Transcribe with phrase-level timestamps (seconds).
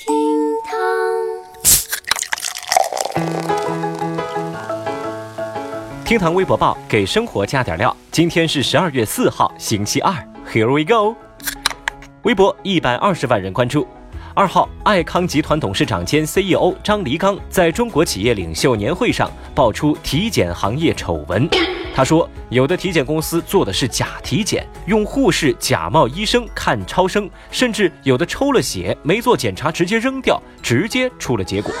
[0.00, 0.16] 厅
[0.64, 0.74] 堂，
[6.06, 7.94] 厅堂微博报给生活加点料。
[8.10, 10.14] 今天是十二月四号，星期二。
[10.50, 11.14] Here we go。
[12.22, 13.86] 微博一百二十万人关注。
[14.32, 21.48] 二号，爱康集团董事长兼 CEO 张黎刚在中国企业领袖年会上爆出体检行业丑闻。
[21.92, 31.74] 他说，有的体检公司做的是假体检，用护士假冒医生看超声，甚至有的抽了血没做检查直接扔掉，直接出了结果。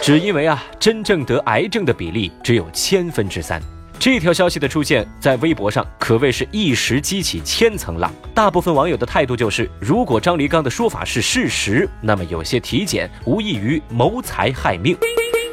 [0.00, 3.60] 只因为啊，真正得癌症的比例只有千分之三。
[3.98, 8.12] 这条消息的出现在微博上可谓是一时激起千层浪。
[8.34, 14.96] 大部分网友的态度就是，如果张黎刚的说法是事实，那么有些体检无异于谋财害命。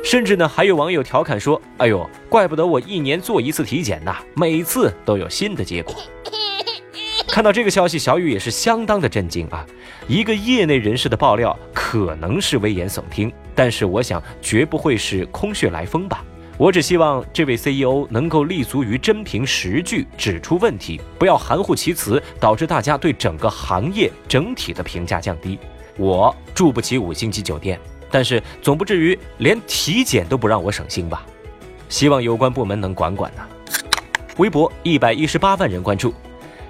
[0.04, 5.96] 甚至呢，还有网友调侃说：“哎呦，怪不得我一年做一次体检呐，每次都有新的结果。”
[7.30, 9.66] 看到这个消息，小雨也是相当的震惊啊！
[10.08, 16.26] 一个业内人士的爆料可能是危言耸听，但是我想绝不会是空穴来风吧。
[16.62, 25.58] 我只希望这位 CEO 能够立足于真凭实据指出问题，不要含糊其辞，导致大家对整个行业整体的评价降低。
[25.98, 27.80] 我住不起五星级酒店。
[28.12, 31.26] 但是总不至于连体检都不让我省心吧？
[31.90, 33.42] 希望有关部门能管管呢。
[34.38, 36.14] 微博一百一十八万人关注。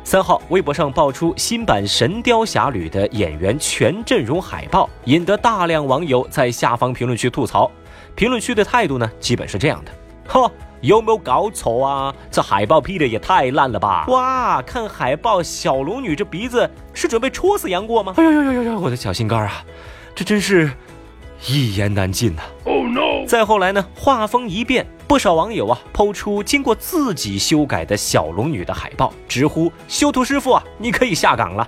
[0.06, 7.70] 三号，微博上爆出新版《神雕侠侣》的演员全阵容海报，引得大量网友在下方评论区吐槽。
[8.16, 9.92] 评论区的态度呢，基本是这样的：
[10.28, 12.14] 呵，有没有搞错啊？
[12.30, 14.06] 这海报 P 的也太烂了吧！
[14.10, 18.14] 哇，看海报，小龙女这鼻子是准备戳死杨过吗？
[18.18, 19.64] 哎呦呦呦呦呦，我的小心肝啊！
[20.16, 20.72] 这真是。
[21.48, 23.26] 一言难尽呐！Oh no！
[23.26, 31.66] 再后来呢，画风一变，不少网友啊抛出经过自己修改的小龙女的海报，直呼修图师傅啊，你可以下岗了。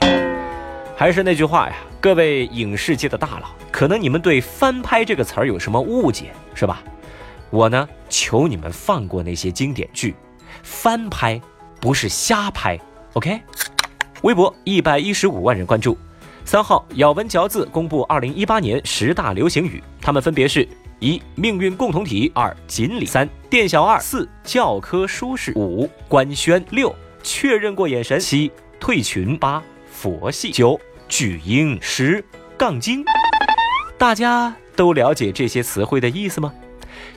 [0.96, 6.84] 还是那句话呀，各位影视界的大佬，可能你们对翻拍这个词儿有什么误解，是吧？
[7.50, 10.16] 我呢，求你们放过那些经典剧，
[10.62, 11.42] 翻拍
[11.82, 12.80] 不是瞎拍
[13.14, 13.42] ，OK？
[14.22, 15.98] 微博一百一十五万人关注。
[16.46, 20.68] 三号咬文嚼字公布二零一八年十大流行语，他们分别是：
[21.00, 26.94] 一命运共同体；二锦鲤；三店小二；四教科书式；五官宣；六
[27.24, 29.62] 确认过眼神；七退群；八
[30.04, 30.78] 佛系；九
[31.08, 32.22] 巨婴；十
[32.58, 33.06] 杠精。
[33.98, 36.52] 大家都了解这些词汇的意思吗？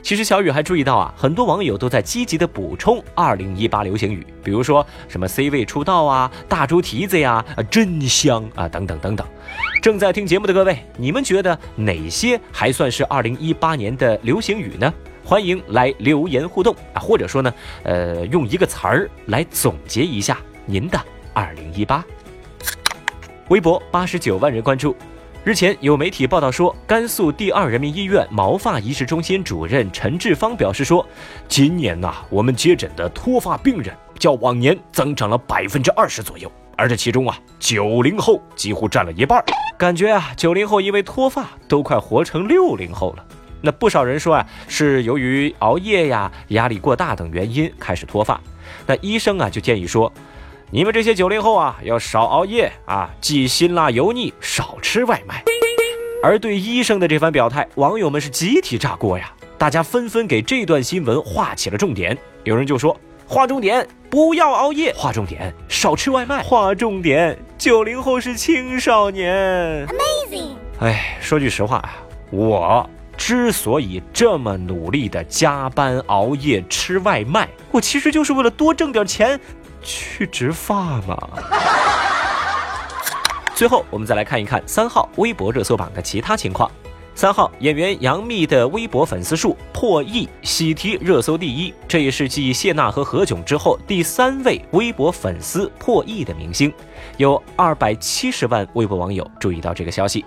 [0.01, 9.27] 其实小雨还注意到啊，很多网友都在积极的补充二零一八流行语，比如说什么 C 位出道啊、大猪蹄子呀、啊真香啊等等等等。
[9.81, 14.93] 正在听节目的各位，你们觉得哪些还算是二零一八年的流行语呢？
[15.25, 17.53] 欢迎来留言互动啊，或者说呢，
[17.83, 20.97] 呃，用一个词儿来总结一下您的
[21.33, 22.01] 二零一八。
[23.49, 24.93] 微博八十九万人关注。
[25.45, 31.07] 日前有媒体报道说，甘肃第二人民医院毛发移植中心主任陈志芳表示说，
[31.47, 39.41] 今年呐，我们接诊的脱发病人较往年增长了百分之二十左右，而这其中啊，九零后几乎占了一半。
[39.77, 43.23] 感觉啊，九零后因为脱发都快活成六零后了。
[43.61, 48.41] 那不少人说啊，是由于熬夜呀、压力过大等原因开始脱发。
[48.85, 50.11] 那医生啊就建议说。
[50.69, 55.41] 你们这些九零后啊，要少熬夜啊，忌辛辣油腻，少吃外卖。
[56.21, 59.31] 而对医生的这番表态，网友们是集体炸锅呀！
[59.57, 62.17] 大家纷纷给这段新闻画起了重点。
[62.43, 69.87] 有人就说：划重点，不要熬夜；划重点，少吃外卖；划重点，九零后是青少年。
[69.87, 70.49] Amazing！
[70.81, 71.95] 哎，说句实话啊，
[72.29, 79.39] 我之所以这么努力的加班熬夜吃外卖，我其实就是为了多挣点钱。
[79.81, 81.17] 去植发嘛！
[83.55, 86.69] 最后，我们再来看一看三号微博热搜榜的其他情况。
[87.15, 96.71] 三号演员杨幂的微博粉丝数破亿，喜提热搜第一，这也是继谢娜和何炅之后第三位微博粉丝破亿的明星。
[97.17, 100.23] 有二百七十万微博网友注意到这个消息。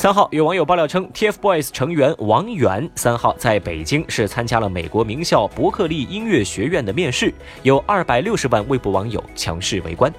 [0.00, 7.30] 三号有网友爆料称，TFBOYS 成员王源三号在北京是参加了美国名校伯克利音乐学院的面试，
[7.64, 10.10] 有二百六十万微博网友强势围观。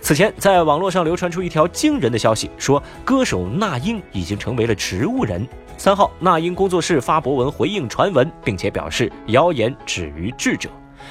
[0.00, 5.46] 此前，在网络上流传出一条惊人的消息，说歌手那英已经成为了植物人。
[5.76, 10.70] 三号，那英工作室发博文回应传闻，并且表示谣言止于智者。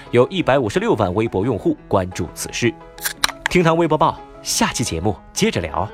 [0.09, 2.73] 有一百五十六万微博用户关注此事。
[3.51, 5.87] 听堂微博报，下期节目接着聊。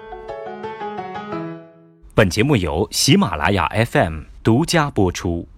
[2.15, 5.49] 本节目由喜马拉雅 FM 独家播出。